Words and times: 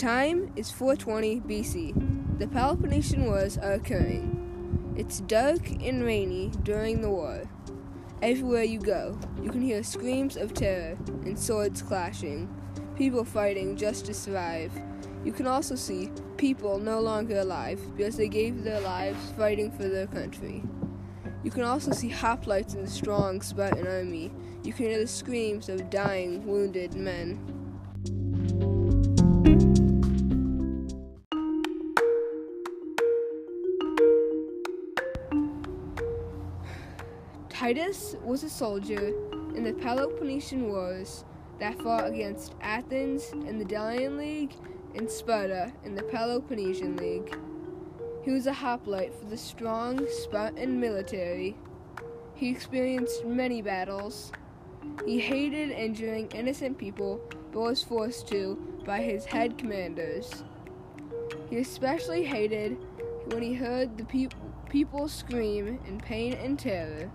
time 0.00 0.50
is 0.56 0.70
420 0.70 1.40
BC. 1.40 2.38
The 2.38 2.46
Peloponnesian 2.46 3.26
Wars 3.26 3.58
are 3.58 3.72
occurring. 3.72 4.94
It's 4.96 5.20
dark 5.20 5.70
and 5.70 6.02
rainy 6.02 6.52
during 6.62 7.02
the 7.02 7.10
war. 7.10 7.42
Everywhere 8.22 8.62
you 8.62 8.78
go, 8.78 9.18
you 9.42 9.50
can 9.50 9.60
hear 9.60 9.82
screams 9.82 10.38
of 10.38 10.54
terror 10.54 10.96
and 11.26 11.38
swords 11.38 11.82
clashing, 11.82 12.48
people 12.96 13.26
fighting 13.26 13.76
just 13.76 14.06
to 14.06 14.14
survive. 14.14 14.72
You 15.22 15.32
can 15.32 15.46
also 15.46 15.74
see 15.74 16.10
people 16.38 16.78
no 16.78 17.00
longer 17.00 17.40
alive 17.40 17.78
because 17.94 18.16
they 18.16 18.28
gave 18.28 18.64
their 18.64 18.80
lives 18.80 19.34
fighting 19.36 19.70
for 19.70 19.86
their 19.86 20.06
country. 20.06 20.62
You 21.44 21.50
can 21.50 21.64
also 21.64 21.92
see 21.92 22.08
hoplites 22.08 22.74
in 22.74 22.80
the 22.80 22.90
strong 22.90 23.42
Spartan 23.42 23.86
army. 23.86 24.32
You 24.64 24.72
can 24.72 24.86
hear 24.86 24.98
the 24.98 25.06
screams 25.06 25.68
of 25.68 25.90
dying, 25.90 26.46
wounded 26.46 26.94
men. 26.94 27.60
Titus 37.60 38.16
was 38.24 38.42
a 38.42 38.48
soldier 38.48 39.12
in 39.54 39.64
the 39.64 39.74
Peloponnesian 39.74 40.70
Wars 40.70 41.26
that 41.58 41.78
fought 41.82 42.06
against 42.06 42.54
Athens 42.62 43.32
in 43.32 43.58
the 43.58 43.66
Delian 43.66 44.16
League 44.16 44.54
and 44.94 45.10
Sparta 45.10 45.70
in 45.84 45.94
the 45.94 46.02
Peloponnesian 46.04 46.96
League. 46.96 47.36
He 48.22 48.30
was 48.30 48.46
a 48.46 48.52
hoplite 48.54 49.12
for 49.12 49.26
the 49.26 49.36
strong 49.36 50.06
Spartan 50.08 50.80
military. 50.80 51.54
He 52.34 52.48
experienced 52.48 53.26
many 53.26 53.60
battles. 53.60 54.32
He 55.04 55.20
hated 55.20 55.70
injuring 55.70 56.30
innocent 56.34 56.78
people, 56.78 57.20
but 57.52 57.60
was 57.60 57.82
forced 57.82 58.26
to 58.28 58.56
by 58.86 59.02
his 59.02 59.26
head 59.26 59.58
commanders. 59.58 60.44
He 61.50 61.58
especially 61.58 62.24
hated 62.24 62.78
when 63.26 63.42
he 63.42 63.52
heard 63.52 63.98
the 63.98 64.04
pe- 64.04 64.28
people 64.70 65.08
scream 65.08 65.78
in 65.86 65.98
pain 65.98 66.32
and 66.32 66.58
terror 66.58 67.10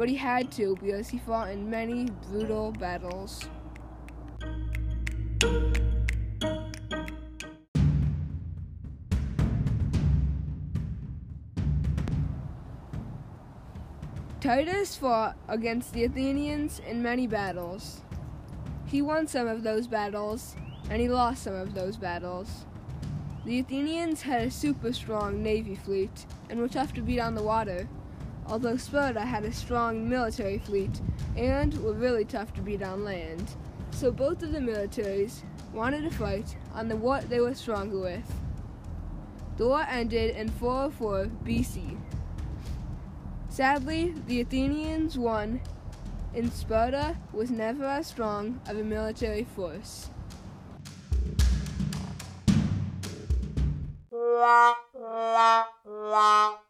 but 0.00 0.08
he 0.08 0.16
had 0.16 0.50
to 0.50 0.74
because 0.76 1.10
he 1.10 1.18
fought 1.18 1.50
in 1.50 1.68
many 1.68 2.06
brutal 2.30 2.72
battles. 2.72 3.44
Titus 14.40 14.96
fought 14.96 15.36
against 15.48 15.92
the 15.92 16.04
Athenians 16.04 16.80
in 16.88 17.02
many 17.02 17.26
battles. 17.26 18.00
He 18.86 19.02
won 19.02 19.26
some 19.26 19.48
of 19.48 19.62
those 19.62 19.86
battles, 19.86 20.56
and 20.88 21.02
he 21.02 21.10
lost 21.10 21.42
some 21.42 21.54
of 21.54 21.74
those 21.74 21.98
battles. 21.98 22.64
The 23.44 23.58
Athenians 23.58 24.22
had 24.22 24.44
a 24.44 24.50
super 24.50 24.94
strong 24.94 25.42
navy 25.42 25.74
fleet 25.74 26.24
and 26.48 26.58
were 26.58 26.68
tough 26.68 26.94
to 26.94 27.02
beat 27.02 27.20
on 27.20 27.34
the 27.34 27.42
water 27.42 27.86
although 28.50 28.76
Sparta 28.76 29.20
had 29.20 29.44
a 29.44 29.52
strong 29.52 30.08
military 30.08 30.58
fleet 30.58 31.00
and 31.36 31.72
were 31.82 31.92
really 31.92 32.24
tough 32.24 32.52
to 32.54 32.60
beat 32.60 32.82
on 32.82 33.04
land. 33.04 33.54
So 33.92 34.10
both 34.10 34.42
of 34.42 34.52
the 34.52 34.58
militaries 34.58 35.44
wanted 35.72 36.02
to 36.02 36.10
fight 36.10 36.56
on 36.74 36.88
the 36.88 36.96
what 36.96 37.30
they 37.30 37.38
were 37.40 37.54
stronger 37.54 38.00
with. 38.00 38.24
The 39.56 39.66
war 39.66 39.86
ended 39.88 40.34
in 40.36 40.48
404 40.48 41.26
BC. 41.44 41.96
Sadly, 43.48 44.14
the 44.26 44.40
Athenians 44.40 45.16
won, 45.16 45.60
and 46.34 46.52
Sparta 46.52 47.16
was 47.32 47.50
never 47.50 47.84
as 47.84 48.06
strong 48.08 48.60
of 48.66 48.78
a 48.78 48.84
military 48.84 49.44
force. 49.44 50.10